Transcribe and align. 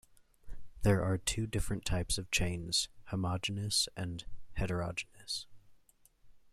There 0.81 1.03
are 1.03 1.19
two 1.19 1.45
different 1.45 1.85
types 1.85 2.17
of 2.17 2.31
chains: 2.31 2.89
homogeneous 3.09 3.87
and 3.95 4.25
heterogeneous. 4.53 5.45